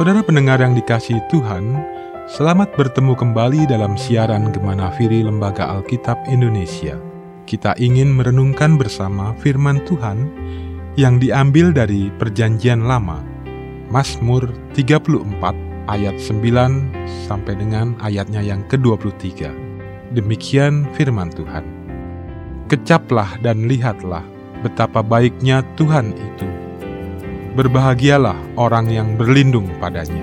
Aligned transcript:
Saudara 0.00 0.24
pendengar 0.24 0.64
yang 0.64 0.72
dikasihi 0.72 1.20
Tuhan, 1.28 1.76
selamat 2.24 2.72
bertemu 2.72 3.12
kembali 3.20 3.68
dalam 3.68 4.00
siaran 4.00 4.48
Gemana 4.48 4.88
Firi 4.96 5.20
Lembaga 5.20 5.68
Alkitab 5.76 6.16
Indonesia. 6.24 6.96
Kita 7.44 7.76
ingin 7.76 8.08
merenungkan 8.08 8.80
bersama 8.80 9.36
firman 9.44 9.84
Tuhan 9.84 10.24
yang 10.96 11.20
diambil 11.20 11.76
dari 11.76 12.08
Perjanjian 12.16 12.88
Lama, 12.88 13.20
Mazmur 13.92 14.48
34 14.72 15.20
ayat 15.92 16.16
9 16.16 17.28
sampai 17.28 17.60
dengan 17.60 17.92
ayatnya 18.00 18.40
yang 18.40 18.64
ke-23. 18.72 19.52
Demikian 20.16 20.88
firman 20.96 21.28
Tuhan. 21.28 21.68
Kecaplah 22.72 23.36
dan 23.44 23.68
lihatlah 23.68 24.24
betapa 24.64 25.04
baiknya 25.04 25.60
Tuhan 25.76 26.16
itu 26.16 26.59
Berbahagialah 27.50 28.54
orang 28.54 28.86
yang 28.94 29.18
berlindung 29.18 29.66
padanya. 29.82 30.22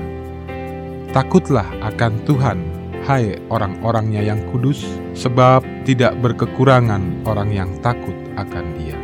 Takutlah 1.12 1.67
akan 1.84 2.23
Tuhan, 2.23 2.59
hai 3.03 3.36
orang-orangnya 3.52 4.23
yang 4.23 4.40
kudus, 4.48 4.88
sebab 5.12 5.59
tidak 5.84 6.16
berkekurangan 6.23 7.27
orang 7.27 7.52
yang 7.52 7.70
takut 7.84 8.16
akan 8.40 8.66
dia. 8.80 8.95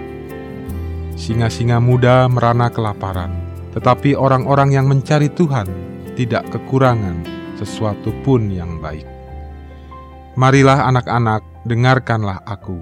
Singa-singa 1.20 1.84
muda 1.84 2.32
merana 2.32 2.72
kelaparan, 2.72 3.36
tetapi 3.76 4.16
orang-orang 4.16 4.72
yang 4.72 4.88
mencari 4.88 5.28
Tuhan 5.28 5.68
tidak 6.16 6.48
kekurangan 6.48 7.28
sesuatu 7.60 8.16
pun 8.24 8.48
yang 8.48 8.80
baik. 8.80 9.04
Marilah 10.40 10.88
anak-anak, 10.88 11.44
dengarkanlah 11.68 12.40
aku. 12.48 12.80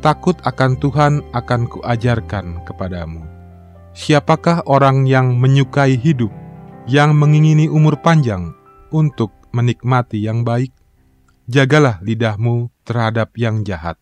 Takut 0.00 0.40
akan 0.48 0.80
Tuhan 0.80 1.12
akan 1.36 1.60
kuajarkan 1.68 2.64
kepadamu 2.64 3.31
Siapakah 3.92 4.64
orang 4.64 5.04
yang 5.04 5.36
menyukai 5.36 6.00
hidup, 6.00 6.32
yang 6.88 7.12
mengingini 7.12 7.68
umur 7.68 8.00
panjang 8.00 8.56
untuk 8.88 9.28
menikmati 9.52 10.16
yang 10.16 10.48
baik? 10.48 10.72
Jagalah 11.44 12.00
lidahmu 12.00 12.72
terhadap 12.88 13.36
yang 13.36 13.68
jahat, 13.68 14.00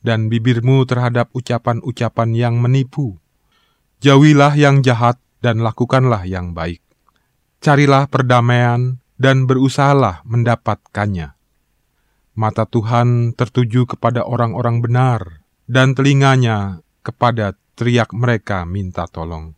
dan 0.00 0.32
bibirmu 0.32 0.88
terhadap 0.88 1.28
ucapan-ucapan 1.36 2.32
yang 2.32 2.54
menipu. 2.56 3.20
Jauhilah 4.00 4.56
yang 4.56 4.80
jahat 4.80 5.20
dan 5.44 5.60
lakukanlah 5.60 6.24
yang 6.24 6.56
baik. 6.56 6.80
Carilah 7.60 8.08
perdamaian 8.08 8.96
dan 9.20 9.44
berusahalah 9.44 10.24
mendapatkannya. 10.24 11.36
Mata 12.32 12.64
Tuhan 12.64 13.36
tertuju 13.36 13.84
kepada 13.84 14.24
orang-orang 14.24 14.80
benar, 14.80 15.44
dan 15.68 15.92
telinganya 15.92 16.80
kepada 17.04 17.60
teriak 17.78 18.12
mereka 18.12 18.68
minta 18.68 19.08
tolong. 19.08 19.56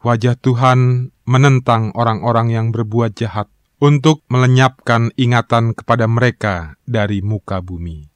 Wajah 0.00 0.38
Tuhan 0.38 1.10
menentang 1.26 1.90
orang-orang 1.98 2.54
yang 2.54 2.66
berbuat 2.70 3.18
jahat 3.18 3.50
untuk 3.82 4.24
melenyapkan 4.32 5.12
ingatan 5.20 5.76
kepada 5.76 6.08
mereka 6.08 6.80
dari 6.88 7.20
muka 7.20 7.60
bumi. 7.60 8.08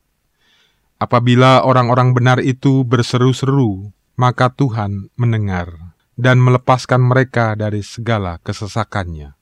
Apabila 1.00 1.64
orang-orang 1.64 2.12
benar 2.12 2.38
itu 2.40 2.84
berseru-seru, 2.84 3.92
maka 4.20 4.52
Tuhan 4.52 5.08
mendengar 5.16 5.96
dan 6.20 6.40
melepaskan 6.40 7.00
mereka 7.00 7.56
dari 7.56 7.80
segala 7.80 8.36
kesesakannya. 8.44 9.32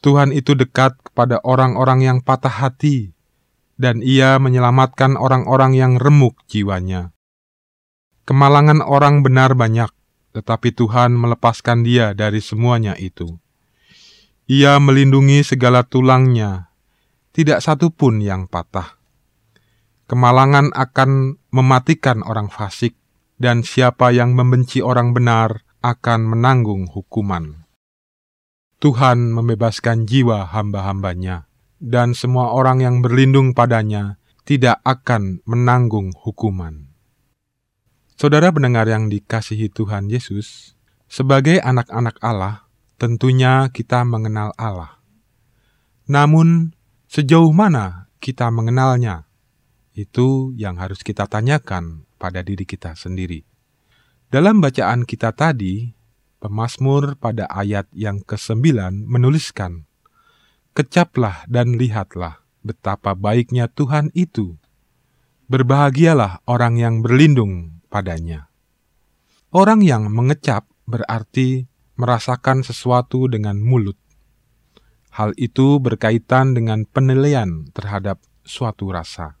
Tuhan 0.00 0.36
itu 0.36 0.52
dekat 0.52 1.00
kepada 1.00 1.40
orang-orang 1.44 2.04
yang 2.04 2.18
patah 2.20 2.52
hati, 2.52 3.16
dan 3.80 4.04
Ia 4.04 4.36
menyelamatkan 4.36 5.16
orang-orang 5.16 5.72
yang 5.72 5.92
remuk 5.96 6.44
jiwanya. 6.44 7.13
Kemalangan 8.24 8.80
orang 8.80 9.20
benar 9.20 9.52
banyak, 9.52 9.92
tetapi 10.32 10.72
Tuhan 10.72 11.12
melepaskan 11.12 11.84
dia 11.84 12.16
dari 12.16 12.40
semuanya 12.40 12.96
itu. 12.96 13.36
Ia 14.48 14.80
melindungi 14.80 15.44
segala 15.44 15.84
tulangnya, 15.84 16.72
tidak 17.36 17.60
satu 17.60 17.92
pun 17.92 18.24
yang 18.24 18.48
patah. 18.48 18.96
Kemalangan 20.08 20.72
akan 20.72 21.36
mematikan 21.52 22.24
orang 22.24 22.48
fasik, 22.48 22.96
dan 23.36 23.60
siapa 23.60 24.08
yang 24.08 24.32
membenci 24.32 24.80
orang 24.80 25.12
benar 25.12 25.64
akan 25.84 26.24
menanggung 26.24 26.88
hukuman. 26.88 27.68
Tuhan 28.80 29.36
membebaskan 29.36 30.08
jiwa 30.08 30.48
hamba-hambanya, 30.48 31.44
dan 31.76 32.16
semua 32.16 32.56
orang 32.56 32.80
yang 32.80 32.96
berlindung 33.04 33.52
padanya 33.52 34.16
tidak 34.48 34.80
akan 34.84 35.44
menanggung 35.44 36.12
hukuman. 36.16 36.93
Saudara 38.14 38.54
pendengar 38.54 38.86
yang 38.86 39.10
dikasihi 39.10 39.74
Tuhan 39.74 40.06
Yesus, 40.06 40.78
sebagai 41.10 41.58
anak-anak 41.58 42.22
Allah, 42.22 42.62
tentunya 42.94 43.66
kita 43.74 44.06
mengenal 44.06 44.54
Allah. 44.54 45.02
Namun, 46.06 46.78
sejauh 47.10 47.50
mana 47.50 48.06
kita 48.22 48.54
mengenalnya? 48.54 49.26
Itu 49.98 50.54
yang 50.54 50.78
harus 50.78 51.02
kita 51.02 51.26
tanyakan 51.26 52.06
pada 52.14 52.46
diri 52.46 52.62
kita 52.62 52.94
sendiri. 52.94 53.42
Dalam 54.30 54.62
bacaan 54.62 55.02
kita 55.02 55.34
tadi, 55.34 55.90
pemazmur 56.38 57.18
pada 57.18 57.50
ayat 57.50 57.90
yang 57.90 58.22
ke-9 58.22 58.94
menuliskan, 59.10 59.90
Kecaplah 60.70 61.50
dan 61.50 61.74
lihatlah 61.74 62.46
betapa 62.62 63.18
baiknya 63.18 63.66
Tuhan 63.66 64.14
itu. 64.14 64.54
Berbahagialah 65.50 66.46
orang 66.46 66.78
yang 66.78 67.02
berlindung 67.02 67.73
padanya. 67.94 68.50
Orang 69.54 69.86
yang 69.86 70.10
mengecap 70.10 70.66
berarti 70.90 71.70
merasakan 71.94 72.66
sesuatu 72.66 73.30
dengan 73.30 73.62
mulut. 73.62 73.94
Hal 75.14 75.30
itu 75.38 75.78
berkaitan 75.78 76.58
dengan 76.58 76.82
penilaian 76.90 77.70
terhadap 77.70 78.18
suatu 78.42 78.90
rasa. 78.90 79.38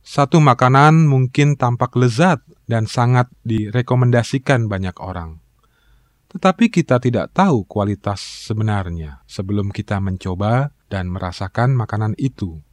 Satu 0.00 0.40
makanan 0.40 1.04
mungkin 1.04 1.60
tampak 1.60 1.92
lezat 2.00 2.40
dan 2.64 2.88
sangat 2.88 3.28
direkomendasikan 3.44 4.72
banyak 4.72 4.96
orang. 4.96 5.44
Tetapi 6.32 6.72
kita 6.72 6.96
tidak 6.96 7.36
tahu 7.36 7.68
kualitas 7.68 8.24
sebenarnya 8.48 9.20
sebelum 9.28 9.68
kita 9.68 10.00
mencoba 10.00 10.72
dan 10.88 11.12
merasakan 11.12 11.76
makanan 11.76 12.16
itu. 12.16 12.64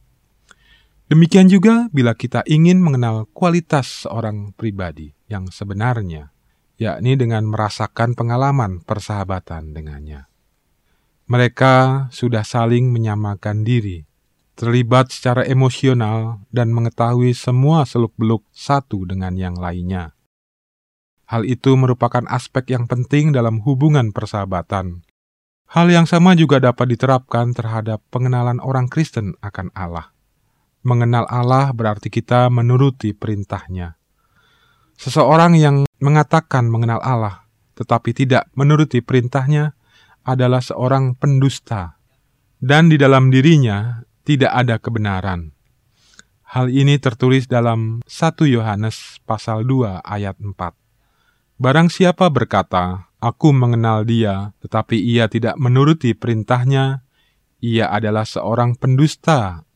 Demikian 1.08 1.48
juga 1.48 1.88
bila 1.88 2.12
kita 2.12 2.44
ingin 2.44 2.84
mengenal 2.84 3.24
kualitas 3.32 4.04
seorang 4.04 4.52
pribadi 4.52 5.16
yang 5.24 5.48
sebenarnya, 5.48 6.36
yakni 6.76 7.16
dengan 7.16 7.48
merasakan 7.48 8.12
pengalaman 8.12 8.84
persahabatan 8.84 9.72
dengannya. 9.72 10.28
Mereka 11.32 12.08
sudah 12.12 12.44
saling 12.44 12.92
menyamakan 12.92 13.64
diri, 13.64 14.04
terlibat 14.52 15.08
secara 15.08 15.48
emosional, 15.48 16.44
dan 16.52 16.76
mengetahui 16.76 17.32
semua 17.32 17.88
seluk-beluk 17.88 18.44
satu 18.52 19.08
dengan 19.08 19.32
yang 19.32 19.56
lainnya. 19.56 20.12
Hal 21.24 21.48
itu 21.48 21.72
merupakan 21.76 22.28
aspek 22.28 22.76
yang 22.76 22.84
penting 22.84 23.32
dalam 23.32 23.64
hubungan 23.64 24.12
persahabatan. 24.12 25.08
Hal 25.72 25.88
yang 25.88 26.04
sama 26.04 26.36
juga 26.36 26.60
dapat 26.60 26.92
diterapkan 26.92 27.56
terhadap 27.56 28.04
pengenalan 28.12 28.60
orang 28.60 28.92
Kristen 28.92 29.36
akan 29.40 29.72
Allah. 29.72 30.17
Mengenal 30.86 31.26
Allah 31.26 31.74
berarti 31.74 32.06
kita 32.08 32.46
menuruti 32.48 33.10
perintahnya. 33.10 33.98
Seseorang 34.98 35.54
yang 35.58 35.86
mengatakan 35.98 36.70
mengenal 36.70 37.02
Allah, 37.02 37.46
tetapi 37.74 38.14
tidak 38.14 38.50
menuruti 38.54 39.02
perintahnya, 39.02 39.74
adalah 40.26 40.62
seorang 40.62 41.14
pendusta, 41.18 41.98
dan 42.58 42.90
di 42.90 42.98
dalam 42.98 43.30
dirinya 43.30 44.02
tidak 44.26 44.52
ada 44.54 44.76
kebenaran. 44.82 45.54
Hal 46.48 46.72
ini 46.72 46.96
tertulis 46.96 47.44
dalam 47.44 48.00
1 48.08 48.48
Yohanes 48.48 49.20
pasal 49.28 49.68
2 49.68 50.00
ayat 50.00 50.40
4. 50.40 50.54
Barang 51.60 51.92
siapa 51.92 52.30
berkata, 52.32 53.10
Aku 53.18 53.50
mengenal 53.50 54.06
dia, 54.06 54.54
tetapi 54.62 54.94
ia 54.94 55.26
tidak 55.26 55.58
menuruti 55.58 56.14
perintahnya, 56.14 57.02
ia 57.58 57.90
adalah 57.90 58.22
seorang 58.22 58.78
pendusta 58.78 59.67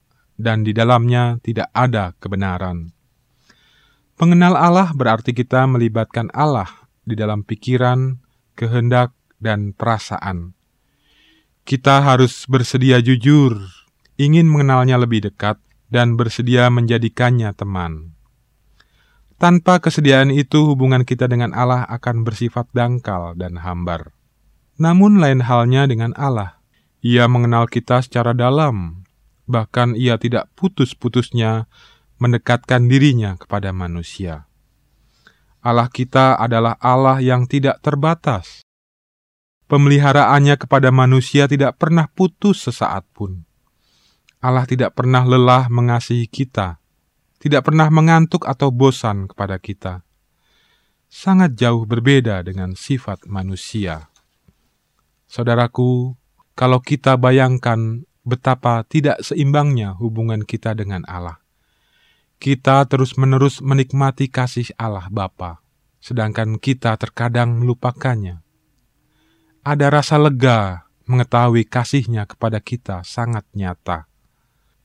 dan 0.43 0.67
di 0.67 0.75
dalamnya 0.75 1.39
tidak 1.47 1.71
ada 1.71 2.19
kebenaran. 2.19 2.91
Mengenal 4.19 4.59
Allah 4.59 4.91
berarti 4.91 5.31
kita 5.31 5.65
melibatkan 5.71 6.29
Allah 6.35 6.69
di 7.07 7.15
dalam 7.15 7.47
pikiran, 7.47 8.19
kehendak, 8.59 9.15
dan 9.43 9.75
perasaan. 9.75 10.55
Kita 11.63 12.03
harus 12.03 12.47
bersedia 12.47 12.99
jujur, 13.03 13.59
ingin 14.19 14.47
mengenalnya 14.51 14.99
lebih 14.99 15.27
dekat, 15.27 15.59
dan 15.91 16.15
bersedia 16.15 16.71
menjadikannya 16.71 17.51
teman. 17.55 18.15
Tanpa 19.43 19.83
kesediaan 19.83 20.31
itu, 20.31 20.71
hubungan 20.71 21.03
kita 21.03 21.27
dengan 21.27 21.51
Allah 21.51 21.83
akan 21.91 22.23
bersifat 22.23 22.71
dangkal 22.71 23.35
dan 23.35 23.59
hambar. 23.59 24.15
Namun, 24.79 25.19
lain 25.19 25.43
halnya 25.43 25.91
dengan 25.91 26.15
Allah. 26.15 26.63
Ia 27.03 27.27
mengenal 27.27 27.67
kita 27.67 28.07
secara 28.07 28.39
dalam, 28.39 29.02
bahkan 29.47 29.95
ia 29.99 30.19
tidak 30.19 30.51
putus-putusnya 30.55 31.67
mendekatkan 32.23 32.87
dirinya 32.87 33.35
kepada 33.35 33.75
manusia. 33.75 34.47
Allah 35.63 35.87
kita 35.87 36.39
adalah 36.39 36.75
Allah 36.83 37.23
yang 37.23 37.47
tidak 37.47 37.79
terbatas. 37.83 38.67
Pemeliharaannya 39.71 40.59
kepada 40.59 40.91
manusia 40.91 41.47
tidak 41.47 41.79
pernah 41.79 42.11
putus 42.11 42.67
sesaat 42.67 43.07
pun. 43.15 43.47
Allah 44.43 44.67
tidak 44.67 44.99
pernah 44.99 45.23
lelah 45.23 45.71
mengasihi 45.71 46.27
kita, 46.27 46.83
tidak 47.39 47.71
pernah 47.71 47.87
mengantuk 47.95 48.43
atau 48.43 48.75
bosan 48.75 49.31
kepada 49.31 49.63
kita. 49.63 50.03
Sangat 51.07 51.55
jauh 51.55 51.87
berbeda 51.87 52.43
dengan 52.43 52.75
sifat 52.75 53.31
manusia. 53.31 54.11
Saudaraku, 55.31 56.19
kalau 56.59 56.83
kita 56.83 57.15
bayangkan 57.17 58.03
betapa 58.23 58.87
tidak 58.87 59.23
seimbangnya 59.23 59.95
hubungan 59.99 60.47
kita 60.47 60.75
dengan 60.75 61.03
Allah. 61.11 61.43
Kita 62.43 62.83
terus-menerus 62.91 63.63
menikmati 63.63 64.27
kasih 64.27 64.75
Allah 64.75 65.07
Bapa, 65.07 65.63
sedangkan 66.03 66.59
kita 66.59 66.99
terkadang 66.99 67.63
melupakannya. 67.63 68.43
Ada 69.63 69.87
rasa 69.95 70.19
lega 70.19 70.91
mengetahui 71.07 71.63
kasihnya 71.71 72.27
kepada 72.27 72.59
kita 72.59 73.07
sangat 73.07 73.47
nyata. 73.55 74.11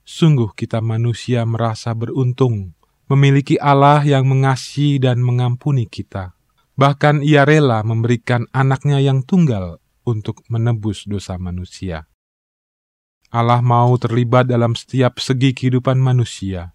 Sungguh 0.06 0.54
kita 0.54 0.78
manusia 0.78 1.42
merasa 1.42 1.90
beruntung 1.98 2.78
memiliki 3.10 3.58
Allah 3.58 4.06
yang 4.06 4.28
mengasihi 4.28 5.02
dan 5.02 5.18
mengampuni 5.18 5.88
kita. 5.88 6.38
Bahkan 6.78 7.26
ia 7.26 7.42
rela 7.42 7.82
memberikan 7.82 8.46
anaknya 8.54 9.02
yang 9.02 9.26
tunggal 9.26 9.82
untuk 10.06 10.46
menebus 10.46 11.10
dosa 11.10 11.34
manusia. 11.36 12.06
Allah 13.28 13.60
mau 13.60 13.92
terlibat 14.00 14.48
dalam 14.48 14.72
setiap 14.72 15.20
segi 15.20 15.52
kehidupan 15.52 16.00
manusia. 16.00 16.72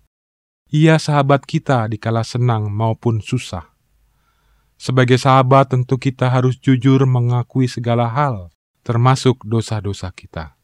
Ia 0.69 1.01
sahabat 1.01 1.45
kita 1.49 1.85
di 1.89 1.97
kala 1.97 2.21
senang 2.21 2.69
maupun 2.69 3.21
susah. 3.21 3.73
Sebagai 4.77 5.21
sahabat 5.21 5.73
tentu 5.73 6.01
kita 6.01 6.29
harus 6.29 6.57
jujur 6.57 7.05
mengakui 7.05 7.69
segala 7.69 8.09
hal, 8.09 8.53
termasuk 8.81 9.41
dosa-dosa 9.45 10.09
kita. 10.13 10.57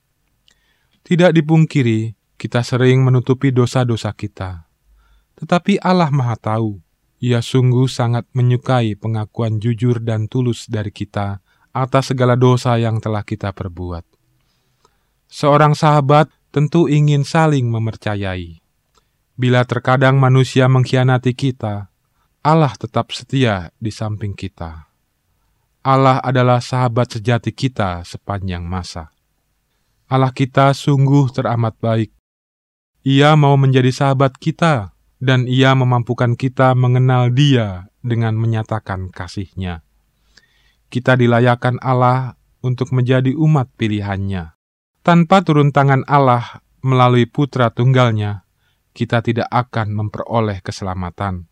Tidak 1.06 1.34
dipungkiri, 1.34 2.14
kita 2.38 2.66
sering 2.66 3.06
menutupi 3.06 3.54
dosa-dosa 3.54 4.14
kita. 4.14 4.70
Tetapi 5.38 5.78
Allah 5.82 6.10
Maha 6.10 6.38
Tahu, 6.38 6.82
Ia 7.22 7.44
sungguh 7.44 7.86
sangat 7.86 8.26
menyukai 8.32 8.98
pengakuan 8.98 9.62
jujur 9.62 10.00
dan 10.02 10.26
tulus 10.26 10.72
dari 10.72 10.90
kita 10.90 11.44
atas 11.70 12.16
segala 12.16 12.34
dosa 12.34 12.82
yang 12.82 12.98
telah 12.98 13.22
kita 13.22 13.54
perbuat. 13.54 14.09
Seorang 15.30 15.78
sahabat 15.78 16.28
tentu 16.50 16.90
ingin 16.90 17.22
saling 17.22 17.70
mempercayai. 17.70 18.60
Bila 19.40 19.64
terkadang 19.64 20.18
manusia 20.18 20.66
mengkhianati 20.66 21.38
kita, 21.38 21.88
Allah 22.42 22.74
tetap 22.76 23.14
setia 23.14 23.72
di 23.78 23.94
samping 23.94 24.36
kita. 24.36 24.90
Allah 25.86 26.20
adalah 26.20 26.60
sahabat 26.60 27.16
sejati 27.16 27.56
kita 27.56 28.04
sepanjang 28.04 28.66
masa. 28.66 29.14
Allah 30.10 30.34
kita 30.34 30.76
sungguh 30.76 31.32
teramat 31.32 31.78
baik. 31.80 32.12
Ia 33.08 33.38
mau 33.40 33.56
menjadi 33.56 33.94
sahabat 33.94 34.36
kita, 34.36 34.92
dan 35.22 35.48
Ia 35.48 35.72
memampukan 35.78 36.36
kita 36.36 36.76
mengenal 36.76 37.32
Dia 37.32 37.88
dengan 38.04 38.36
menyatakan 38.36 39.08
kasih-Nya 39.14 39.88
kita 40.90 41.14
dilayakan 41.14 41.78
Allah 41.86 42.34
untuk 42.66 42.92
menjadi 42.92 43.38
umat 43.38 43.70
pilihannya. 43.78 44.59
Tanpa 45.10 45.42
turun 45.42 45.74
tangan 45.74 46.06
Allah 46.06 46.62
melalui 46.86 47.26
putra 47.26 47.74
tunggalnya, 47.74 48.46
kita 48.94 49.26
tidak 49.26 49.50
akan 49.50 49.98
memperoleh 49.98 50.62
keselamatan. 50.62 51.50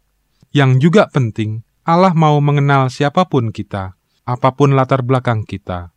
Yang 0.54 0.78
juga 0.78 1.10
penting, 1.10 1.66
Allah 1.82 2.14
mau 2.14 2.38
mengenal 2.38 2.94
siapa 2.94 3.26
pun 3.26 3.50
kita, 3.50 3.98
apa 4.30 4.54
pun 4.54 4.78
latar 4.78 5.02
belakang 5.02 5.42
kita. 5.42 5.90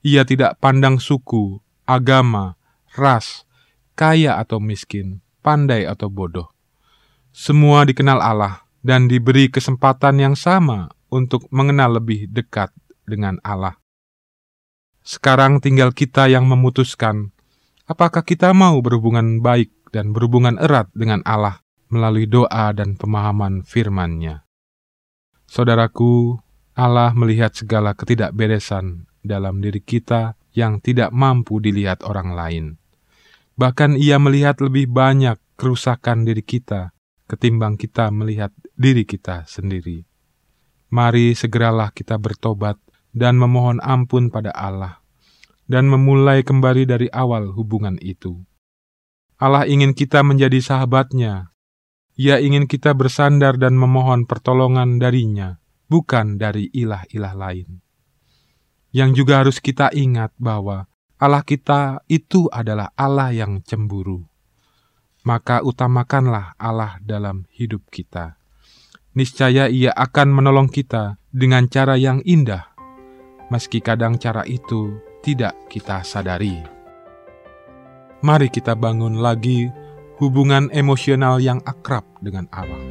Ia 0.00 0.24
tidak 0.24 0.64
pandang 0.64 0.96
suku, 0.96 1.60
agama, 1.84 2.56
ras, 2.96 3.44
kaya 3.92 4.40
atau 4.40 4.56
miskin, 4.56 5.20
pandai 5.44 5.84
atau 5.84 6.08
bodoh. 6.08 6.48
Semua 7.36 7.84
dikenal 7.84 8.16
Allah 8.16 8.64
dan 8.80 9.12
diberi 9.12 9.52
kesempatan 9.52 10.24
yang 10.24 10.32
sama 10.40 10.88
untuk 11.12 11.52
mengenal 11.52 12.00
lebih 12.00 12.32
dekat 12.32 12.72
dengan 13.04 13.36
Allah. 13.44 13.76
Sekarang 15.08 15.64
tinggal 15.64 15.96
kita 15.96 16.28
yang 16.28 16.44
memutuskan 16.44 17.32
apakah 17.88 18.20
kita 18.20 18.52
mau 18.52 18.76
berhubungan 18.84 19.40
baik 19.40 19.72
dan 19.88 20.12
berhubungan 20.12 20.60
erat 20.60 20.92
dengan 20.92 21.24
Allah 21.24 21.64
melalui 21.88 22.28
doa 22.28 22.76
dan 22.76 23.00
pemahaman 23.00 23.64
firman-Nya. 23.64 24.44
Saudaraku, 25.48 26.36
Allah 26.76 27.16
melihat 27.16 27.56
segala 27.56 27.96
ketidakberesan 27.96 29.08
dalam 29.24 29.64
diri 29.64 29.80
kita 29.80 30.36
yang 30.52 30.84
tidak 30.84 31.08
mampu 31.08 31.56
dilihat 31.56 32.04
orang 32.04 32.36
lain. 32.36 32.64
Bahkan 33.56 33.96
ia 33.96 34.20
melihat 34.20 34.60
lebih 34.60 34.92
banyak 34.92 35.40
kerusakan 35.56 36.28
diri 36.28 36.44
kita 36.44 36.92
ketimbang 37.28 37.80
kita 37.80 38.08
melihat 38.08 38.50
diri 38.76 39.04
kita 39.04 39.44
sendiri. 39.44 40.08
Mari 40.88 41.36
segeralah 41.36 41.92
kita 41.92 42.16
bertobat 42.16 42.80
dan 43.14 43.40
memohon 43.40 43.80
ampun 43.80 44.28
pada 44.32 44.52
Allah, 44.52 45.00
dan 45.68 45.88
memulai 45.88 46.44
kembali 46.44 46.84
dari 46.88 47.08
awal 47.12 47.52
hubungan 47.52 47.96
itu. 48.00 48.42
Allah 49.38 49.64
ingin 49.70 49.94
kita 49.94 50.26
menjadi 50.26 50.58
sahabatnya. 50.58 51.54
Ia 52.18 52.42
ingin 52.42 52.66
kita 52.66 52.98
bersandar 52.98 53.54
dan 53.54 53.78
memohon 53.78 54.26
pertolongan 54.26 54.98
darinya, 54.98 55.62
bukan 55.86 56.34
dari 56.34 56.66
ilah-ilah 56.74 57.34
lain. 57.38 57.78
Yang 58.90 59.22
juga 59.22 59.46
harus 59.46 59.62
kita 59.62 59.94
ingat 59.94 60.34
bahwa 60.34 60.90
Allah 61.22 61.46
kita 61.46 62.02
itu 62.10 62.50
adalah 62.50 62.90
Allah 62.98 63.30
yang 63.30 63.62
cemburu. 63.62 64.26
Maka 65.22 65.62
utamakanlah 65.62 66.58
Allah 66.58 66.98
dalam 66.98 67.46
hidup 67.54 67.86
kita 67.86 68.38
niscaya 69.18 69.66
Ia 69.66 69.90
akan 69.98 70.30
menolong 70.30 70.70
kita 70.70 71.18
dengan 71.34 71.66
cara 71.66 71.98
yang 71.98 72.22
indah, 72.22 72.67
meski 73.48 73.80
kadang 73.80 74.16
cara 74.20 74.44
itu 74.44 74.96
tidak 75.24 75.56
kita 75.68 76.04
sadari. 76.04 76.60
Mari 78.24 78.50
kita 78.50 78.74
bangun 78.74 79.22
lagi 79.22 79.70
hubungan 80.18 80.66
emosional 80.74 81.38
yang 81.38 81.62
akrab 81.62 82.02
dengan 82.18 82.50
Allah. 82.50 82.82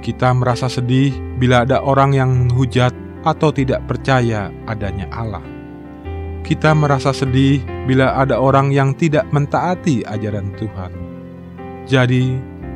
Kita 0.00 0.32
merasa 0.32 0.68
sedih 0.68 1.12
bila 1.36 1.64
ada 1.64 1.80
orang 1.84 2.16
yang 2.16 2.30
menghujat 2.32 2.92
atau 3.24 3.52
tidak 3.52 3.84
percaya 3.84 4.48
adanya 4.64 5.08
Allah. 5.12 5.44
Kita 6.40 6.72
merasa 6.72 7.12
sedih 7.12 7.60
bila 7.84 8.16
ada 8.16 8.40
orang 8.40 8.72
yang 8.72 8.96
tidak 8.96 9.28
mentaati 9.28 10.04
ajaran 10.08 10.56
Tuhan. 10.56 10.92
Jadi, 11.84 12.24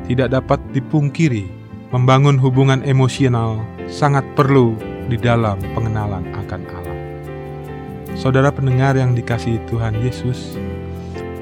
tidak 0.05 0.37
dapat 0.37 0.61
dipungkiri 0.69 1.49
membangun 1.89 2.37
hubungan 2.37 2.85
emosional 2.85 3.61
sangat 3.89 4.25
perlu 4.37 4.77
di 5.09 5.17
dalam 5.17 5.61
pengenalan 5.73 6.25
akan 6.45 6.61
Allah. 6.71 6.99
Saudara 8.15 8.49
pendengar 8.49 8.95
yang 8.95 9.11
dikasihi 9.11 9.59
Tuhan 9.67 9.99
Yesus, 9.99 10.55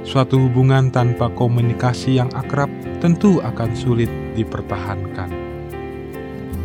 suatu 0.02 0.42
hubungan 0.42 0.90
tanpa 0.90 1.30
komunikasi 1.32 2.18
yang 2.18 2.34
akrab 2.34 2.68
tentu 2.98 3.40
akan 3.46 3.72
sulit 3.78 4.10
dipertahankan. 4.34 5.30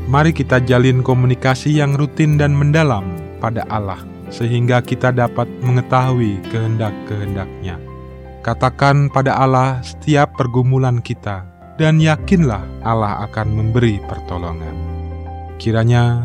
Mari 0.09 0.33
kita 0.33 0.65
jalin 0.65 1.05
komunikasi 1.05 1.77
yang 1.77 1.93
rutin 1.93 2.41
dan 2.41 2.57
mendalam 2.57 3.05
pada 3.45 3.69
Allah, 3.69 4.01
sehingga 4.33 4.81
kita 4.81 5.13
dapat 5.13 5.45
mengetahui 5.61 6.41
kehendak-kehendaknya. 6.49 7.77
Katakan 8.41 9.13
pada 9.13 9.37
Allah 9.37 9.85
setiap 9.85 10.33
pergumulan 10.41 11.05
kita, 11.05 11.45
dan 11.77 12.01
yakinlah 12.01 12.65
Allah 12.81 13.29
akan 13.29 13.53
memberi 13.53 14.01
pertolongan. 14.09 14.73
Kiranya 15.61 16.25